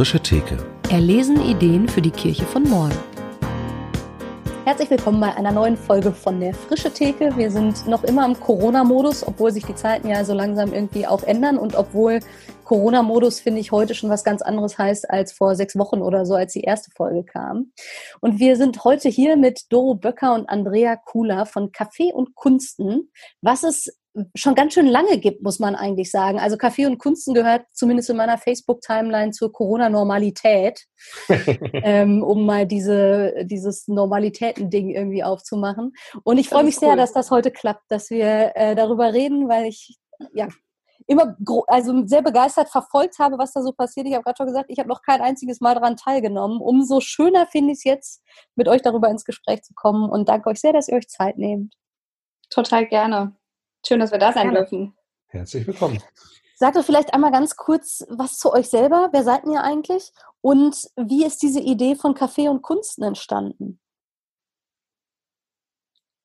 [0.00, 0.56] frische Theke.
[0.88, 2.96] Erlesen Ideen für die Kirche von morgen.
[4.64, 7.36] Herzlich willkommen bei einer neuen Folge von der Frische Theke.
[7.36, 11.22] Wir sind noch immer im Corona-Modus, obwohl sich die Zeiten ja so langsam irgendwie auch
[11.24, 12.20] ändern und obwohl
[12.64, 16.34] Corona-Modus, finde ich, heute schon was ganz anderes heißt als vor sechs Wochen oder so,
[16.34, 17.72] als die erste Folge kam.
[18.20, 23.10] Und wir sind heute hier mit Doro Böcker und Andrea Kula von Café und Kunsten,
[23.42, 23.99] was es
[24.34, 26.38] schon ganz schön lange gibt, muss man eigentlich sagen.
[26.38, 30.86] Also Kaffee und Kunsten gehört zumindest in meiner Facebook-Timeline zur Corona-Normalität,
[31.72, 35.92] ähm, um mal diese, dieses Normalitäten-Ding irgendwie aufzumachen.
[36.24, 36.88] Und ich freue mich cool.
[36.88, 39.98] sehr, dass das heute klappt, dass wir äh, darüber reden, weil ich
[40.32, 40.48] ja
[41.06, 44.06] immer also sehr begeistert verfolgt habe, was da so passiert.
[44.06, 46.60] Ich habe gerade schon gesagt, ich habe noch kein einziges Mal daran teilgenommen.
[46.60, 48.22] Umso schöner finde ich es jetzt,
[48.54, 51.36] mit euch darüber ins Gespräch zu kommen und danke euch sehr, dass ihr euch Zeit
[51.36, 51.74] nehmt.
[52.48, 53.39] Total gerne.
[53.86, 54.58] Schön, dass wir da sein Gerne.
[54.60, 54.96] dürfen.
[55.28, 56.02] Herzlich willkommen.
[56.56, 59.08] Sagt doch vielleicht einmal ganz kurz was zu euch selber.
[59.12, 60.12] Wer seid ihr eigentlich?
[60.42, 63.80] Und wie ist diese Idee von Kaffee und Kunsten entstanden?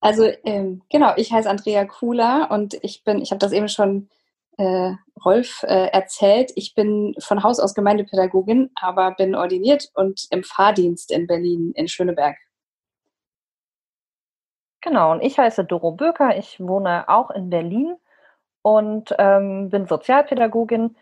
[0.01, 4.09] Also ähm, genau, ich heiße Andrea Kula und ich bin, ich habe das eben schon
[4.57, 4.91] äh,
[5.23, 11.11] Rolf äh, erzählt, ich bin von Haus aus Gemeindepädagogin, aber bin ordiniert und im Fahrdienst
[11.11, 12.37] in Berlin, in Schöneberg.
[14.85, 17.95] Genau, und ich heiße Doro Böker, ich wohne auch in Berlin
[18.61, 20.95] und ähm, bin Sozialpädagogin,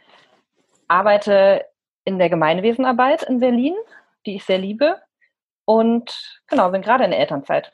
[0.87, 1.65] arbeite
[2.05, 3.75] in der Gemeinwesenarbeit in Berlin,
[4.25, 5.01] die ich sehr liebe
[5.65, 7.73] und genau, bin gerade in der Elternzeit.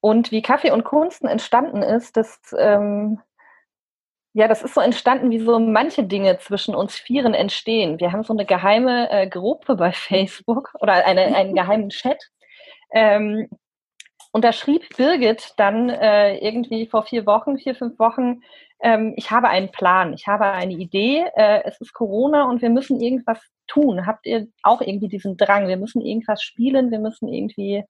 [0.00, 3.20] Und wie Kaffee und Kunsten entstanden ist, das, ähm,
[4.32, 8.00] ja, das ist so entstanden, wie so manche Dinge zwischen uns Vieren entstehen.
[8.00, 12.30] Wir haben so eine geheime äh, Gruppe bei Facebook oder eine, einen geheimen Chat.
[12.92, 13.50] Ähm,
[14.32, 18.42] und da schrieb Birgit dann äh, irgendwie vor vier Wochen, vier, fünf Wochen,
[18.82, 22.70] ähm, ich habe einen Plan, ich habe eine Idee, äh, es ist Corona und wir
[22.70, 24.06] müssen irgendwas tun.
[24.06, 25.68] Habt ihr auch irgendwie diesen Drang?
[25.68, 27.84] Wir müssen irgendwas spielen, wir müssen irgendwie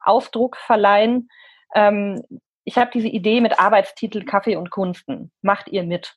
[0.00, 1.28] Ausdruck verleihen.
[1.74, 2.22] Ähm,
[2.64, 5.30] ich habe diese Idee mit Arbeitstitel Kaffee und Kunsten.
[5.42, 6.16] Macht ihr mit?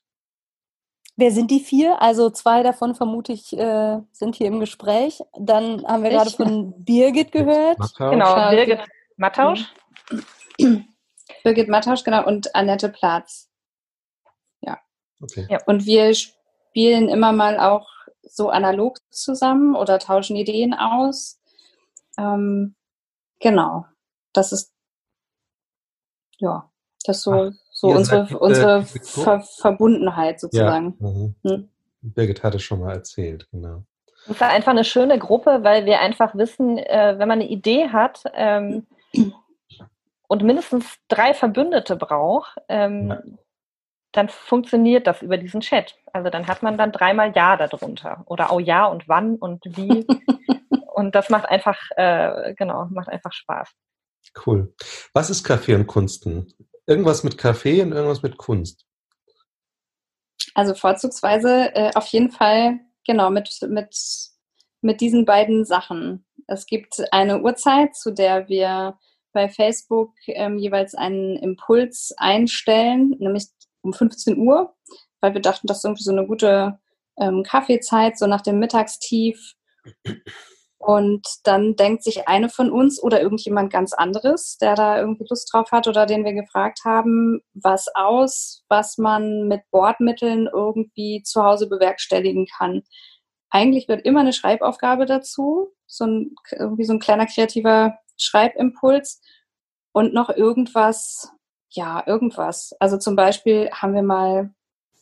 [1.16, 2.00] Wer sind die vier?
[2.00, 5.20] Also zwei davon vermute ich äh, sind hier im Gespräch.
[5.38, 6.16] Dann haben wir ich.
[6.16, 7.78] gerade von Birgit gehört.
[7.98, 8.80] Genau, Birgit
[9.18, 9.72] Mattausch.
[11.44, 13.50] Birgit Mattausch, genau, und Annette Platz.
[14.60, 14.78] Ja.
[15.20, 15.46] Okay.
[15.50, 15.58] ja.
[15.66, 17.88] Und wir spielen immer mal auch
[18.22, 21.40] so analog zusammen oder tauschen Ideen aus.
[22.16, 22.76] Ähm,
[23.40, 23.86] genau.
[24.32, 24.72] Das ist,
[26.38, 26.70] ja,
[27.04, 30.96] das ist so, Ach, so unsere, seid, unsere äh, Ver Verbundenheit sozusagen.
[31.00, 31.34] Ja, mhm.
[31.42, 31.68] hm?
[32.02, 33.82] Birgit hatte schon mal erzählt, genau.
[34.28, 37.88] Es war einfach eine schöne Gruppe, weil wir einfach wissen, äh, wenn man eine Idee
[37.88, 38.86] hat, ähm,
[40.28, 43.22] und mindestens drei Verbündete braucht, ähm, ja.
[44.12, 45.96] dann funktioniert das über diesen Chat.
[46.12, 50.06] Also dann hat man dann dreimal Ja darunter oder auch Ja und wann und wie.
[50.94, 53.70] und das macht einfach, äh, genau, macht einfach Spaß.
[54.46, 54.74] Cool.
[55.14, 56.52] Was ist Kaffee und Kunsten?
[56.86, 58.84] Irgendwas mit Kaffee und irgendwas mit Kunst?
[60.54, 63.96] Also vorzugsweise äh, auf jeden Fall, genau, mit, mit,
[64.80, 66.26] mit diesen beiden Sachen.
[66.48, 68.98] Es gibt eine Uhrzeit, zu der wir
[69.32, 73.46] bei Facebook ähm, jeweils einen Impuls einstellen, nämlich
[73.82, 74.74] um 15 Uhr,
[75.20, 76.78] weil wir dachten, das ist irgendwie so eine gute
[77.18, 79.54] ähm, Kaffeezeit, so nach dem Mittagstief.
[80.78, 85.52] Und dann denkt sich eine von uns oder irgendjemand ganz anderes, der da irgendwie Lust
[85.52, 91.42] drauf hat oder den wir gefragt haben, was aus, was man mit Bordmitteln irgendwie zu
[91.42, 92.82] Hause bewerkstelligen kann.
[93.50, 99.22] Eigentlich wird immer eine Schreibaufgabe dazu, so ein, irgendwie so ein kleiner kreativer Schreibimpuls
[99.92, 101.32] und noch irgendwas,
[101.70, 102.74] ja, irgendwas.
[102.78, 104.50] Also zum Beispiel haben wir mal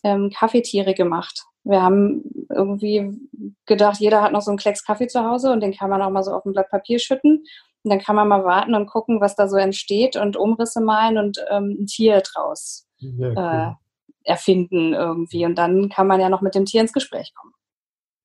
[0.04, 1.44] ähm, Kaffeetiere gemacht.
[1.64, 3.18] Wir haben irgendwie
[3.66, 6.10] gedacht, jeder hat noch so einen Klecks Kaffee zu Hause und den kann man auch
[6.10, 7.44] mal so auf ein Blatt Papier schütten.
[7.82, 11.18] Und dann kann man mal warten und gucken, was da so entsteht und Umrisse malen
[11.18, 13.36] und ähm, ein Tier draus ja, cool.
[13.36, 15.44] äh, erfinden irgendwie.
[15.44, 17.52] Und dann kann man ja noch mit dem Tier ins Gespräch kommen.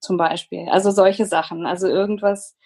[0.02, 0.68] Zum Beispiel.
[0.68, 1.64] Also solche Sachen.
[1.64, 2.56] Also irgendwas,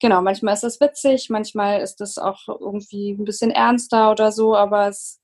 [0.00, 4.56] genau, manchmal ist es witzig, manchmal ist es auch irgendwie ein bisschen ernster oder so,
[4.56, 5.20] aber es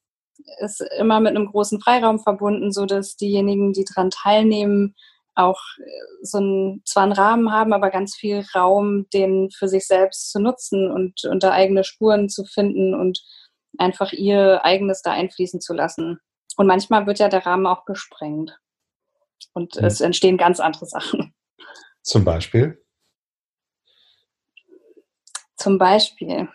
[0.59, 4.97] ist immer mit einem großen Freiraum verbunden, so dass diejenigen, die daran teilnehmen,
[5.37, 9.87] auch äh, so ein, zwar einen Rahmen haben, aber ganz viel Raum, den für sich
[9.87, 13.23] selbst zu nutzen und unter eigene Spuren zu finden und
[13.79, 16.19] einfach ihr eigenes da einfließen zu lassen.
[16.57, 18.57] Und manchmal wird ja der Rahmen auch gesprengt.
[19.53, 19.85] Und mhm.
[19.85, 21.35] es entstehen ganz andere Sachen.
[22.03, 22.85] Zum Beispiel?
[25.57, 26.49] Zum Beispiel.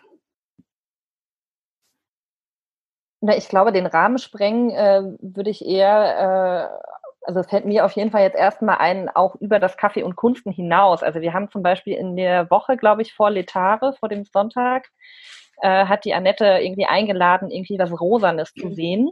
[3.20, 6.80] Na, ich glaube, den Rahmen sprengen äh, würde ich eher
[7.22, 10.16] also es fällt mir auf jeden Fall jetzt erstmal ein, auch über das Kaffee und
[10.16, 11.02] Kunsten hinaus.
[11.02, 14.88] Also wir haben zum Beispiel in der Woche, glaube ich, vor Letare, vor dem Sonntag,
[15.62, 18.74] äh, hat die Annette irgendwie eingeladen, irgendwie was Rosanes zu mhm.
[18.74, 19.10] sehen.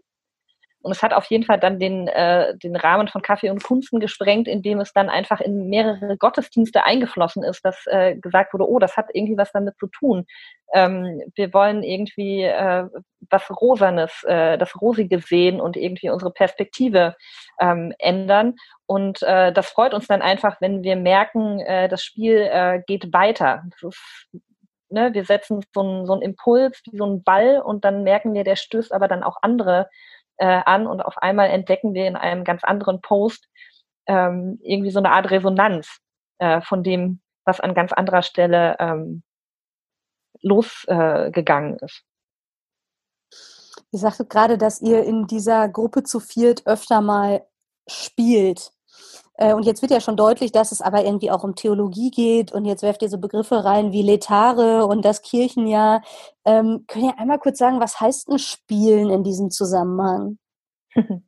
[0.81, 3.99] Und es hat auf jeden Fall dann den, äh, den Rahmen von Kaffee und Kunsten
[3.99, 8.79] gesprengt, indem es dann einfach in mehrere Gottesdienste eingeflossen ist, dass äh, gesagt wurde, oh,
[8.79, 10.25] das hat irgendwie was damit zu tun.
[10.73, 12.85] Ähm, wir wollen irgendwie äh,
[13.29, 17.17] was Rosanes, äh, das Rosige sehen und irgendwie unsere Perspektive
[17.61, 18.55] ähm, ändern.
[18.87, 23.13] Und äh, das freut uns dann einfach, wenn wir merken, äh, das Spiel äh, geht
[23.13, 23.65] weiter.
[23.71, 24.29] Das ist
[24.91, 28.33] Ne, wir setzen so einen, so einen Impuls wie so einen Ball und dann merken
[28.33, 29.91] wir, der stößt aber dann auch andere
[30.38, 33.49] äh, an und auf einmal entdecken wir in einem ganz anderen Post
[34.06, 35.99] ähm, irgendwie so eine Art Resonanz
[36.38, 39.23] äh, von dem, was an ganz anderer Stelle ähm,
[40.40, 42.05] losgegangen äh, ist.
[43.90, 47.46] Ihr sagtet gerade, dass ihr in dieser Gruppe zu viert öfter mal
[47.88, 48.73] spielt.
[49.38, 52.52] Äh, und jetzt wird ja schon deutlich, dass es aber irgendwie auch um Theologie geht
[52.52, 56.02] und jetzt werft ihr so Begriffe rein wie Letare und das Kirchenjahr.
[56.44, 60.38] Ähm, könnt ihr einmal kurz sagen, was heißt ein Spielen in diesem Zusammenhang?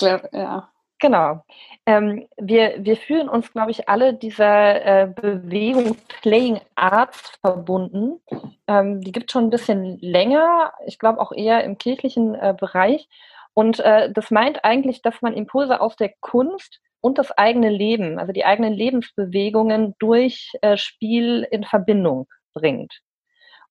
[0.00, 0.70] ja.
[1.00, 1.42] Genau.
[1.86, 8.20] Ähm, wir, wir fühlen uns, glaube ich, alle dieser äh, Bewegung Playing Arts verbunden.
[8.68, 13.08] Ähm, die gibt schon ein bisschen länger, ich glaube auch eher im kirchlichen äh, Bereich.
[13.52, 18.18] Und äh, das meint eigentlich, dass man Impulse aus der Kunst und das eigene Leben,
[18.18, 23.00] also die eigenen Lebensbewegungen durch äh, Spiel in Verbindung bringt.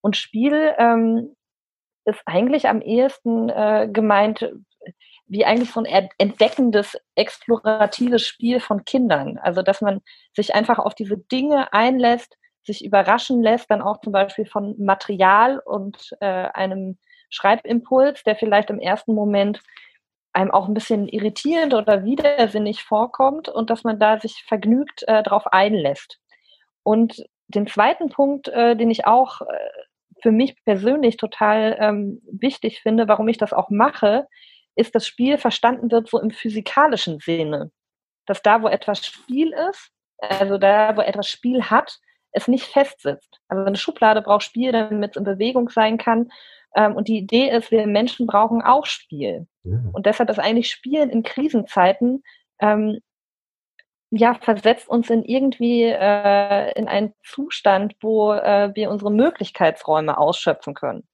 [0.01, 1.35] Und Spiel ähm,
[2.05, 4.53] ist eigentlich am ehesten äh, gemeint
[5.25, 9.39] wie eigentlich so ein entdeckendes, exploratives Spiel von Kindern.
[9.39, 10.01] Also dass man
[10.35, 15.57] sich einfach auf diese Dinge einlässt, sich überraschen lässt, dann auch zum Beispiel von Material
[15.65, 16.99] und äh, einem
[17.31, 19.59] Schreibimpuls, der vielleicht im ersten Moment
[20.33, 25.23] einem auch ein bisschen irritierend oder widersinnig vorkommt und dass man da sich vergnügt äh,
[25.23, 26.19] darauf einlässt.
[26.83, 29.45] Und den zweiten Punkt, äh, den ich auch äh,
[30.21, 34.27] für mich persönlich total ähm, wichtig finde, warum ich das auch mache,
[34.75, 37.71] ist, dass Spiel verstanden wird so im physikalischen Sinne.
[38.25, 41.99] Dass da, wo etwas Spiel ist, also da, wo etwas Spiel hat,
[42.31, 43.39] es nicht festsitzt.
[43.47, 46.31] Also eine Schublade braucht Spiel, damit es in Bewegung sein kann.
[46.75, 49.47] Ähm, und die Idee ist, wir Menschen brauchen auch Spiel.
[49.63, 49.79] Ja.
[49.93, 52.23] Und deshalb ist eigentlich Spielen in Krisenzeiten
[52.59, 52.99] ähm,
[54.15, 60.75] ja, versetzt uns in irgendwie äh, in einen Zustand, wo äh, wir unsere Möglichkeitsräume ausschöpfen
[60.75, 61.07] können.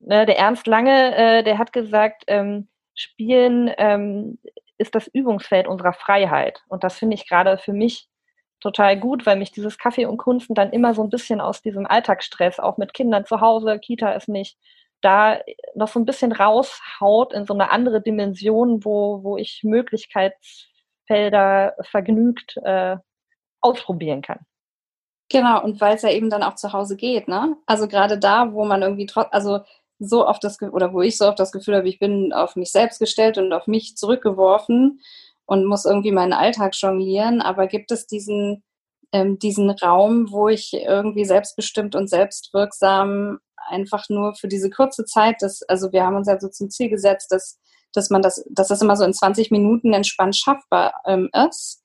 [0.00, 4.38] Ne, der Ernst Lange, äh, der hat gesagt, ähm, Spielen ähm,
[4.78, 6.62] ist das Übungsfeld unserer Freiheit.
[6.68, 8.08] Und das finde ich gerade für mich
[8.60, 11.86] total gut, weil mich dieses Kaffee und Kunsten dann immer so ein bisschen aus diesem
[11.86, 14.58] Alltagsstress, auch mit Kindern zu Hause, Kita ist nicht,
[15.02, 15.38] da
[15.74, 22.56] noch so ein bisschen raushaut in so eine andere Dimension, wo, wo ich Möglichkeitsfelder vergnügt
[22.64, 22.96] äh,
[23.60, 24.40] ausprobieren kann.
[25.28, 27.56] Genau, und weil es ja eben dann auch zu Hause geht, ne?
[27.66, 29.60] Also gerade da, wo man irgendwie trotz, also
[29.98, 32.70] so oft das oder wo ich so oft das Gefühl habe, ich bin auf mich
[32.70, 35.00] selbst gestellt und auf mich zurückgeworfen
[35.46, 38.62] und muss irgendwie meinen Alltag jonglieren, aber gibt es diesen,
[39.12, 43.38] ähm, diesen Raum, wo ich irgendwie selbstbestimmt und selbstwirksam
[43.68, 46.90] einfach nur für diese kurze Zeit, das, also wir haben uns ja so zum Ziel
[46.90, 47.58] gesetzt, dass,
[47.92, 51.82] dass man das, dass das immer so in 20 Minuten entspannt schaffbar ähm, ist,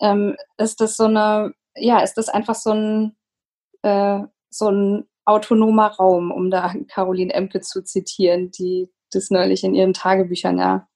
[0.00, 3.16] ähm, ist das so eine, ja, ist das einfach so ein,
[3.82, 9.74] äh, so ein autonomer Raum, um da Caroline Emke zu zitieren, die das neulich in
[9.74, 10.88] ihren Tagebüchern ja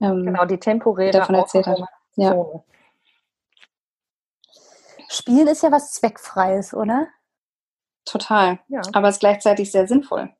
[0.00, 1.80] ähm, genau die temporäre davon erzählt hat.
[2.16, 2.34] Ja.
[5.08, 7.08] Spielen ist ja was Zweckfreies, oder?
[8.04, 8.58] Total.
[8.68, 8.80] Ja.
[8.92, 10.32] Aber es ist gleichzeitig sehr sinnvoll.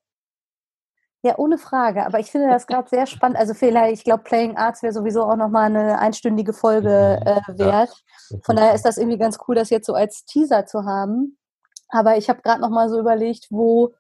[1.23, 2.07] Ja, ohne Frage.
[2.07, 3.37] Aber ich finde das gerade sehr spannend.
[3.37, 7.91] Also vielleicht, ich glaube, Playing Arts wäre sowieso auch nochmal eine einstündige Folge äh, wert.
[8.43, 11.37] Von daher ist das irgendwie ganz cool, das jetzt so als Teaser zu haben.
[11.89, 13.93] Aber ich habe gerade nochmal so überlegt, wo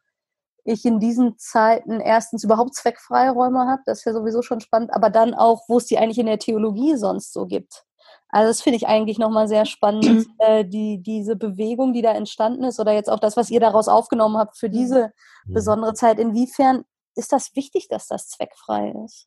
[0.64, 4.94] ich in diesen Zeiten erstens überhaupt zweckfreie Räume habe, das ist ja sowieso schon spannend,
[4.94, 7.84] aber dann auch, wo es die eigentlich in der Theologie sonst so gibt.
[8.28, 12.64] Also das finde ich eigentlich nochmal sehr spannend, äh, die, diese Bewegung, die da entstanden
[12.64, 15.12] ist oder jetzt auch das, was ihr daraus aufgenommen habt für diese
[15.46, 15.54] mhm.
[15.54, 16.18] besondere Zeit.
[16.18, 16.84] Inwiefern
[17.16, 19.26] ist das wichtig, dass das zweckfrei ist?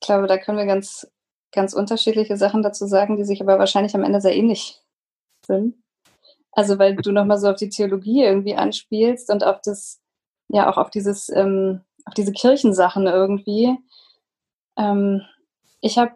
[0.00, 1.06] Ich glaube, da können wir ganz
[1.52, 4.82] ganz unterschiedliche Sachen dazu sagen, die sich aber wahrscheinlich am Ende sehr ähnlich
[5.46, 5.76] sind.
[6.52, 10.00] Also weil du nochmal so auf die Theologie irgendwie anspielst und auf das,
[10.48, 13.76] ja auch auf dieses, ähm, auf diese Kirchensachen irgendwie.
[14.76, 15.22] Ähm,
[15.80, 16.12] ich habe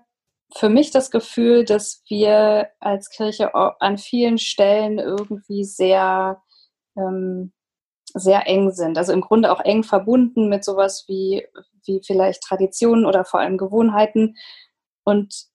[0.54, 6.42] für mich das Gefühl, dass wir als Kirche an vielen Stellen irgendwie sehr,
[6.96, 7.52] ähm,
[8.14, 8.98] sehr eng sind.
[8.98, 11.46] Also im Grunde auch eng verbunden mit sowas wie,
[11.84, 14.36] wie vielleicht Traditionen oder vor allem Gewohnheiten.
[15.04, 15.46] Und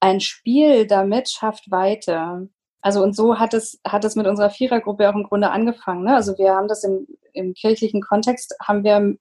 [0.00, 2.48] ein Spiel damit schafft Weite.
[2.82, 6.04] Also und so hat es, hat es mit unserer Vierergruppe auch im Grunde angefangen.
[6.04, 6.14] Ne?
[6.14, 9.16] Also wir haben das im, im kirchlichen Kontext, haben wir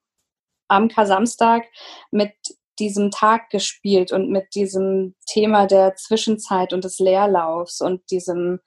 [0.69, 1.65] am Kasamstag
[2.11, 2.31] mit
[2.79, 8.59] diesem Tag gespielt und mit diesem Thema der Zwischenzeit und des Leerlaufs und diesem,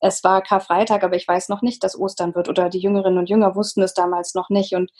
[0.00, 3.30] es war Karfreitag, aber ich weiß noch nicht, dass Ostern wird oder die Jüngerinnen und
[3.30, 4.92] Jünger wussten es damals noch nicht und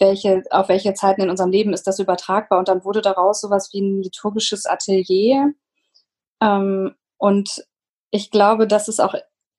[0.00, 3.70] welche, auf welche Zeiten in unserem Leben ist das übertragbar und dann wurde daraus sowas
[3.72, 5.52] wie ein liturgisches Atelier
[6.42, 7.64] ähm, und
[8.10, 9.14] ich glaube, das ist auch,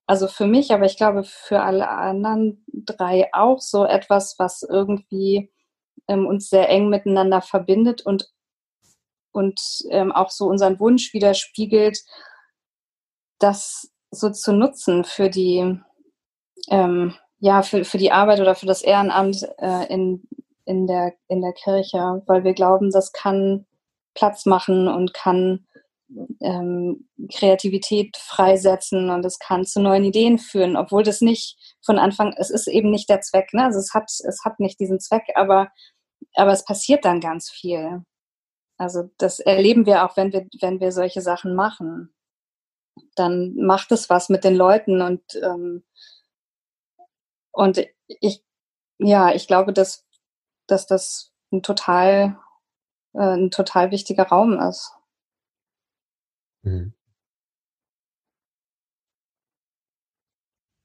[0.07, 5.51] also für mich, aber ich glaube für alle anderen drei auch so etwas, was irgendwie
[6.07, 8.29] ähm, uns sehr eng miteinander verbindet und,
[9.31, 11.99] und ähm, auch so unseren Wunsch widerspiegelt,
[13.39, 15.79] das so zu nutzen für die,
[16.69, 20.27] ähm, ja, für, für die Arbeit oder für das Ehrenamt äh, in,
[20.65, 23.65] in, der, in der Kirche, weil wir glauben, das kann
[24.13, 25.65] Platz machen und kann
[26.41, 32.33] ähm, Kreativität freisetzen und es kann zu neuen Ideen führen, obwohl das nicht von Anfang,
[32.37, 33.65] es ist eben nicht der Zweck, ne?
[33.65, 35.69] Also es hat, es hat nicht diesen Zweck, aber,
[36.35, 38.03] aber es passiert dann ganz viel.
[38.77, 42.13] Also das erleben wir auch, wenn wir, wenn wir solche Sachen machen.
[43.15, 45.83] Dann macht es was mit den Leuten und, ähm,
[47.51, 48.43] und ich,
[48.99, 50.05] ja, ich glaube, dass,
[50.67, 52.37] dass das ein total,
[53.13, 54.93] äh, ein total wichtiger Raum ist.
[56.63, 56.93] Mhm.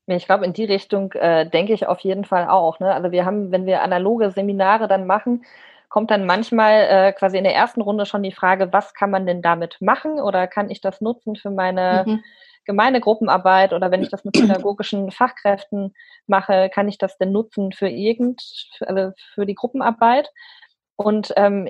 [0.08, 2.78] Ich glaube, in die Richtung äh, denke ich auf jeden Fall auch.
[2.78, 2.92] Ne?
[2.94, 5.44] Also wir haben, wenn wir analoge Seminare dann machen,
[5.88, 9.26] kommt dann manchmal äh, quasi in der ersten Runde schon die Frage, was kann man
[9.26, 12.24] denn damit machen oder kann ich das nutzen für meine mhm.
[12.66, 15.94] Gemeindegruppenarbeit oder wenn ich das mit pädagogischen Fachkräften
[16.26, 18.42] mache, kann ich das denn nutzen für irgend,
[18.76, 20.30] für, also für die Gruppenarbeit?
[20.96, 21.68] Und ähm,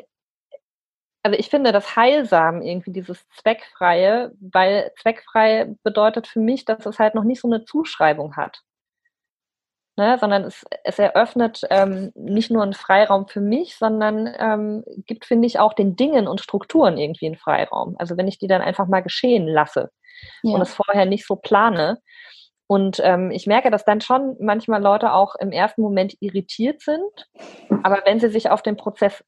[1.26, 7.00] also ich finde das heilsam, irgendwie dieses Zweckfreie, weil zweckfrei bedeutet für mich, dass es
[7.00, 8.61] halt noch nicht so eine Zuschreibung hat.
[9.97, 15.25] Ne, sondern es, es eröffnet ähm, nicht nur einen Freiraum für mich, sondern ähm, gibt,
[15.25, 17.97] finde ich, auch den Dingen und Strukturen irgendwie einen Freiraum.
[17.99, 19.90] Also wenn ich die dann einfach mal geschehen lasse
[20.45, 20.54] ja.
[20.54, 21.99] und es vorher nicht so plane.
[22.68, 27.28] Und ähm, ich merke, dass dann schon manchmal Leute auch im ersten Moment irritiert sind,
[27.83, 29.25] aber wenn sie sich auf den Prozess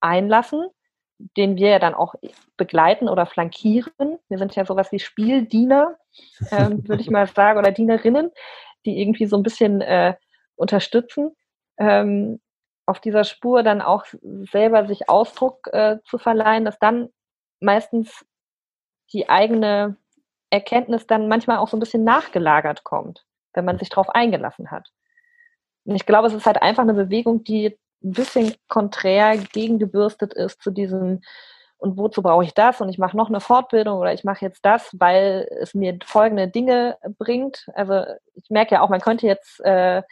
[0.00, 0.68] einlassen,
[1.36, 2.14] den wir ja dann auch
[2.56, 4.18] begleiten oder flankieren.
[4.28, 5.96] Wir sind ja sowas wie Spieldiener,
[6.50, 8.30] ähm, würde ich mal sagen, oder Dienerinnen,
[8.84, 10.14] die irgendwie so ein bisschen äh,
[10.56, 11.36] unterstützen,
[11.78, 12.40] ähm,
[12.86, 14.04] auf dieser Spur dann auch
[14.50, 17.08] selber sich Ausdruck äh, zu verleihen, dass dann
[17.60, 18.24] meistens
[19.12, 19.96] die eigene
[20.50, 23.24] Erkenntnis dann manchmal auch so ein bisschen nachgelagert kommt,
[23.54, 24.90] wenn man sich darauf eingelassen hat.
[25.84, 30.62] Und ich glaube, es ist halt einfach eine Bewegung, die ein bisschen konträr gegengebürstet ist
[30.62, 31.20] zu diesem,
[31.78, 32.80] und wozu brauche ich das?
[32.80, 36.48] Und ich mache noch eine Fortbildung oder ich mache jetzt das, weil es mir folgende
[36.48, 37.66] Dinge bringt.
[37.74, 38.04] Also
[38.34, 40.02] ich merke ja auch, man könnte jetzt äh,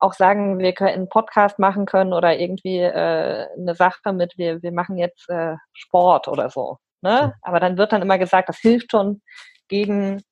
[0.00, 4.62] auch sagen, wir können einen Podcast machen können oder irgendwie äh, eine Sache mit, wir,
[4.62, 6.78] wir machen jetzt äh, Sport oder so.
[7.02, 7.34] Ne?
[7.42, 9.22] Aber dann wird dann immer gesagt, das hilft schon
[9.68, 10.22] gegen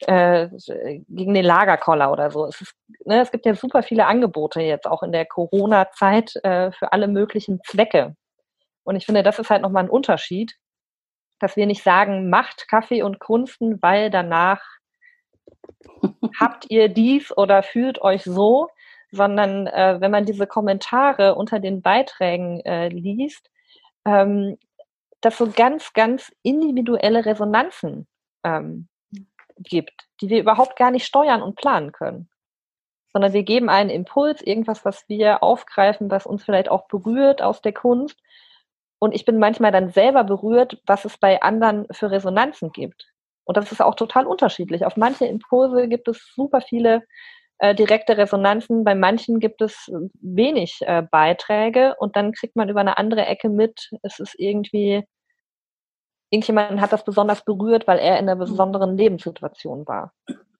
[0.00, 0.48] äh,
[1.08, 2.46] gegen den Lagerkoller oder so.
[2.46, 2.74] Es, ist,
[3.04, 7.08] ne, es gibt ja super viele Angebote jetzt auch in der Corona-Zeit äh, für alle
[7.08, 8.16] möglichen Zwecke.
[8.82, 10.56] Und ich finde, das ist halt nochmal ein Unterschied,
[11.38, 14.62] dass wir nicht sagen, macht Kaffee und Kunsten, weil danach
[16.40, 18.68] habt ihr dies oder fühlt euch so,
[19.10, 23.50] sondern äh, wenn man diese Kommentare unter den Beiträgen äh, liest,
[24.04, 24.58] ähm,
[25.20, 28.06] dass so ganz, ganz individuelle Resonanzen
[28.44, 28.88] ähm,
[29.56, 32.28] gibt, die wir überhaupt gar nicht steuern und planen können.
[33.12, 37.62] Sondern wir geben einen Impuls, irgendwas, was wir aufgreifen, was uns vielleicht auch berührt aus
[37.62, 38.18] der Kunst.
[38.98, 43.06] Und ich bin manchmal dann selber berührt, was es bei anderen für Resonanzen gibt.
[43.44, 44.84] Und das ist auch total unterschiedlich.
[44.84, 47.02] Auf manche Impulse gibt es super viele
[47.58, 52.80] äh, direkte Resonanzen, bei manchen gibt es wenig äh, Beiträge und dann kriegt man über
[52.80, 55.04] eine andere Ecke mit, es ist irgendwie
[56.34, 60.12] irgendjemand hat das besonders berührt, weil er in einer besonderen Lebenssituation war.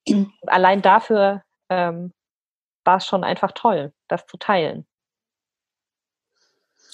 [0.08, 2.12] Und allein dafür ähm,
[2.84, 4.86] war es schon einfach toll, das zu teilen.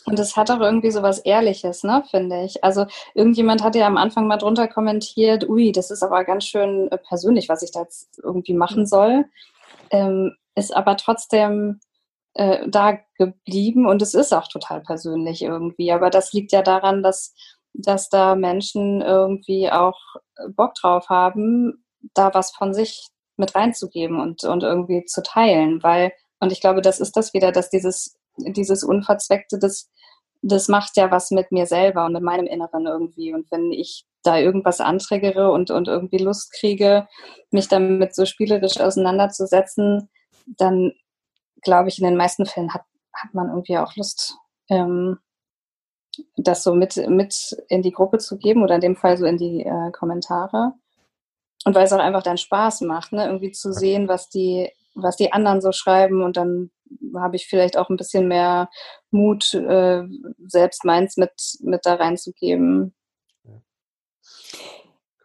[0.06, 2.64] Und es hat auch irgendwie so was Ehrliches, ne, finde ich.
[2.64, 6.90] Also irgendjemand hat ja am Anfang mal drunter kommentiert, ui, das ist aber ganz schön
[6.90, 9.26] äh, persönlich, was ich da jetzt irgendwie machen soll.
[9.90, 11.80] Ähm, ist aber trotzdem
[12.34, 15.92] äh, da geblieben und es ist auch total persönlich irgendwie.
[15.92, 17.34] Aber das liegt ja daran, dass
[17.72, 19.98] dass da Menschen irgendwie auch
[20.54, 21.84] Bock drauf haben,
[22.14, 26.82] da was von sich mit reinzugeben und, und irgendwie zu teilen, weil, und ich glaube,
[26.82, 29.90] das ist das wieder, dass dieses, dieses Unverzweckte, das
[30.42, 33.34] das macht ja was mit mir selber und mit meinem Inneren irgendwie.
[33.34, 37.08] Und wenn ich da irgendwas anträgere und, und irgendwie Lust kriege,
[37.50, 40.08] mich damit so spielerisch auseinanderzusetzen,
[40.46, 40.92] dann
[41.62, 44.34] glaube ich, in den meisten Fällen hat, hat man irgendwie auch Lust,
[44.68, 45.18] ähm,
[46.36, 49.36] das so mit, mit in die Gruppe zu geben oder in dem Fall so in
[49.36, 50.72] die äh, Kommentare.
[51.64, 53.26] Und weil es auch einfach dann Spaß macht, ne?
[53.26, 56.70] irgendwie zu sehen, was die, was die anderen so schreiben und dann
[57.16, 58.68] habe ich vielleicht auch ein bisschen mehr
[59.10, 60.02] Mut, äh,
[60.46, 62.94] selbst meins mit, mit da reinzugeben.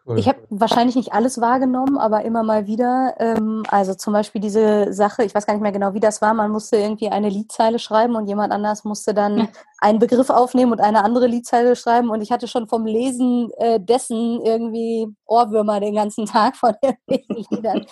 [0.08, 0.20] Cool.
[0.20, 3.16] Ich habe wahrscheinlich nicht alles wahrgenommen, aber immer mal wieder.
[3.18, 6.32] Ähm, also zum Beispiel diese Sache, ich weiß gar nicht mehr genau, wie das war.
[6.32, 9.48] Man musste irgendwie eine Liedzeile schreiben und jemand anders musste dann
[9.80, 12.10] einen Begriff aufnehmen und eine andere Liedzeile schreiben.
[12.10, 17.46] Und ich hatte schon vom Lesen äh, dessen irgendwie Ohrwürmer den ganzen Tag von irgendwelchen
[17.50, 17.86] Liedern.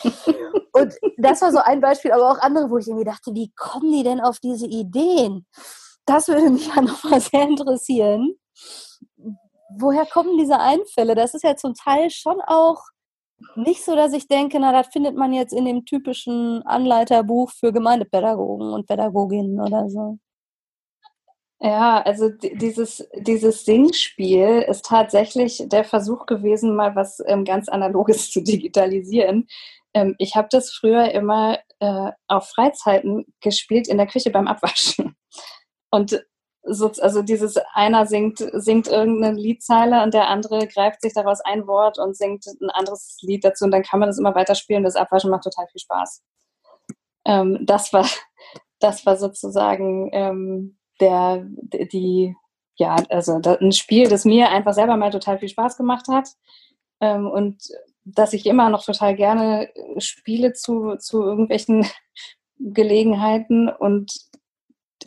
[0.72, 3.90] und das war so ein Beispiel, aber auch andere, wo ich irgendwie dachte, wie kommen
[3.90, 5.46] die denn auf diese Ideen?
[6.06, 8.36] Das würde mich ja nochmal sehr interessieren
[9.78, 11.14] woher kommen diese Einfälle?
[11.14, 12.82] Das ist ja zum Teil schon auch
[13.56, 17.72] nicht so, dass ich denke, na, das findet man jetzt in dem typischen Anleiterbuch für
[17.72, 20.18] Gemeindepädagogen und Pädagoginnen oder so.
[21.60, 28.30] Ja, also dieses, dieses Singspiel ist tatsächlich der Versuch gewesen, mal was ähm, ganz Analoges
[28.32, 29.46] zu digitalisieren.
[29.94, 35.16] Ähm, ich habe das früher immer äh, auf Freizeiten gespielt in der Küche beim Abwaschen.
[35.90, 36.24] Und
[36.64, 41.98] also dieses einer singt, singt irgendeine Liedzeile und der andere greift sich daraus ein Wort
[41.98, 44.82] und singt ein anderes Lied dazu und dann kann man das immer weiterspielen.
[44.82, 46.22] Das Abwaschen macht total viel Spaß.
[47.26, 48.06] Ähm, das war,
[48.78, 52.34] das war sozusagen ähm, der, die,
[52.76, 56.28] ja, also ein Spiel, das mir einfach selber mal total viel Spaß gemacht hat
[57.00, 57.62] ähm, und
[58.04, 61.86] dass ich immer noch total gerne spiele zu, zu irgendwelchen
[62.58, 64.12] Gelegenheiten und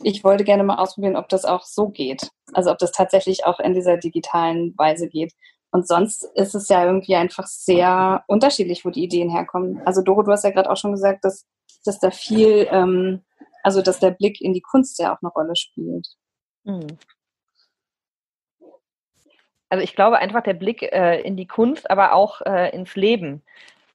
[0.02, 2.30] ich wollte gerne mal ausprobieren, ob das auch so geht.
[2.52, 5.32] Also ob das tatsächlich auch in dieser digitalen Weise geht.
[5.70, 9.82] Und sonst ist es ja irgendwie einfach sehr unterschiedlich, wo die Ideen herkommen.
[9.84, 11.46] Also Doro, du hast ja gerade auch schon gesagt, dass,
[11.84, 13.24] dass da viel, ähm,
[13.62, 16.06] also dass der Blick in die Kunst ja auch eine Rolle spielt.
[16.64, 16.86] Hm.
[19.68, 23.42] Also ich glaube einfach der Blick äh, in die Kunst, aber auch äh, ins Leben.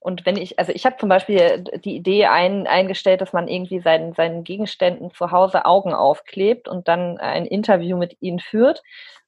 [0.04, 3.80] Und wenn ich, also ich habe zum Beispiel die Idee ein, eingestellt, dass man irgendwie
[3.80, 8.82] seinen, seinen Gegenständen zu Hause Augen aufklebt und dann ein Interview mit ihnen führt.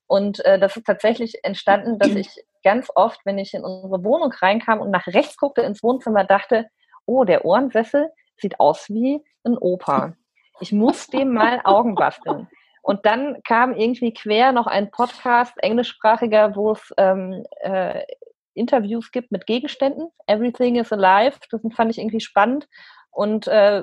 [0.07, 2.29] Und äh, das ist tatsächlich entstanden, dass ich
[2.63, 6.67] ganz oft, wenn ich in unsere Wohnung reinkam und nach rechts guckte ins Wohnzimmer, dachte,
[7.07, 10.13] oh, der Ohrensessel sieht aus wie ein Opa.
[10.61, 12.49] Ich muss dem mal Augen basteln.
[12.83, 18.03] Und dann kam irgendwie quer noch ein Podcast, englischsprachiger, wo es ähm, äh,
[18.57, 20.09] Interviews gibt mit Gegenständen.
[20.27, 21.39] Everything is alive.
[21.51, 22.69] Das fand ich irgendwie spannend.
[23.11, 23.83] Und äh,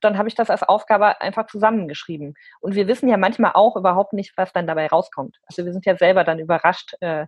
[0.00, 2.34] dann habe ich das als Aufgabe einfach zusammengeschrieben.
[2.60, 5.38] Und wir wissen ja manchmal auch überhaupt nicht, was dann dabei rauskommt.
[5.46, 7.26] Also wir sind ja selber dann überrascht, äh,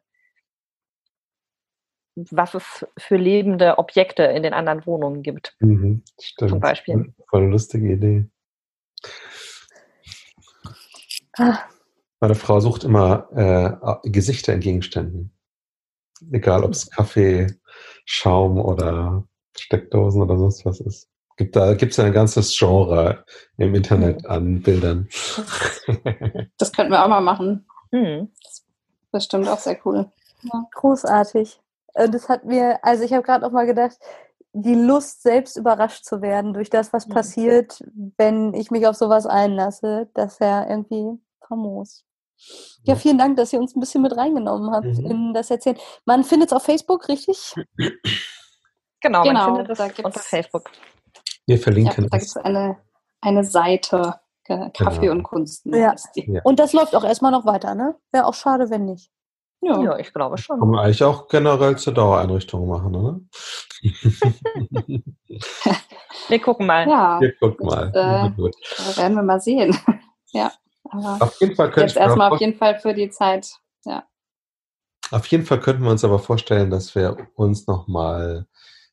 [2.16, 5.54] was es für lebende Objekte in den anderen Wohnungen gibt.
[5.60, 6.50] Mhm, stimmt.
[6.50, 7.14] Zum Beispiel.
[7.28, 8.28] Voll eine lustige Idee.
[11.36, 11.58] Ah.
[12.18, 15.37] Meine Frau sucht immer äh, Gesichter in Gegenständen.
[16.32, 17.46] Egal, ob es Kaffee,
[18.04, 19.24] Schaum oder
[19.56, 21.08] Steckdosen oder sonst was ist.
[21.36, 23.24] Gibt da gibt es ja ein ganzes Genre
[23.56, 24.30] im Internet mhm.
[24.30, 25.08] an Bildern.
[26.58, 27.66] Das könnten wir auch mal machen.
[27.92, 28.30] Mhm.
[28.42, 28.66] Das ist
[29.12, 30.10] bestimmt auch sehr cool.
[30.42, 31.60] Ja, großartig.
[31.94, 33.96] Äh, das hat mir, also ich habe gerade auch mal gedacht,
[34.52, 37.12] die Lust, selbst überrascht zu werden durch das, was mhm.
[37.12, 37.84] passiert,
[38.16, 42.04] wenn ich mich auf sowas einlasse, das ist ja irgendwie famos.
[42.84, 45.10] Ja, vielen Dank, dass ihr uns ein bisschen mit reingenommen habt mhm.
[45.10, 45.76] in das Erzählen.
[46.04, 47.54] Man findet es auf Facebook, richtig?
[49.00, 50.70] Genau, genau man findet es unter Facebook.
[51.46, 52.32] Wir verlinken ja, da es.
[52.32, 52.78] Da gibt es eine,
[53.20, 55.12] eine Seite, Kaffee genau.
[55.12, 55.66] und Kunst.
[55.66, 55.94] Ja.
[56.14, 56.40] ja.
[56.44, 57.96] Und das läuft auch erstmal noch weiter, ne?
[58.12, 59.10] Wäre auch schade, wenn nicht.
[59.60, 60.58] Ja, ja ich glaube schon.
[60.60, 63.20] Kann man eigentlich auch generell zur Dauereinrichtung machen, oder?
[66.28, 66.88] wir gucken mal.
[66.88, 67.90] Ja, wir gucken mal.
[67.92, 69.76] Das, äh, werden wir mal sehen.
[70.32, 70.52] ja.
[70.90, 73.50] Aber auf jeden Fall jetzt erstmal auf jeden Fall für die Zeit,
[73.84, 74.04] ja.
[75.10, 78.46] Auf jeden Fall könnten wir uns aber vorstellen, dass wir uns nochmal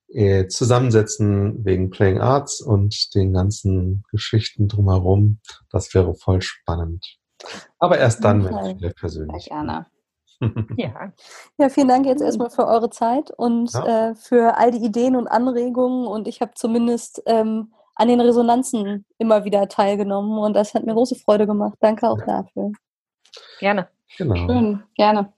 [0.07, 5.39] äh, zusammensetzen wegen Playing Arts und den ganzen Geschichten drumherum.
[5.71, 7.17] Das wäre voll spannend.
[7.79, 9.43] Aber erst dann, wenn ich wieder persönlich.
[9.43, 9.87] Sehr gerne.
[10.77, 11.13] ja.
[11.57, 14.11] ja, vielen Dank jetzt erstmal für eure Zeit und ja.
[14.11, 16.07] äh, für all die Ideen und Anregungen.
[16.07, 20.93] Und ich habe zumindest ähm, an den Resonanzen immer wieder teilgenommen und das hat mir
[20.93, 21.77] große Freude gemacht.
[21.79, 22.71] Danke auch dafür.
[23.59, 23.87] Gerne.
[24.17, 24.35] Genau.
[24.35, 25.33] Schön, gerne.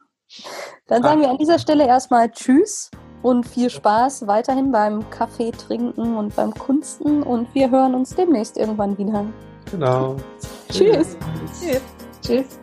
[0.88, 2.92] Dann sagen wir an dieser Stelle erstmal Tschüss
[3.24, 8.58] und viel Spaß weiterhin beim Kaffee trinken und beim Kunsten und wir hören uns demnächst
[8.58, 9.26] irgendwann wieder.
[9.72, 10.16] Genau.
[10.70, 11.18] Tschüss.
[11.60, 11.82] Tschüss.
[12.22, 12.60] Tschüss.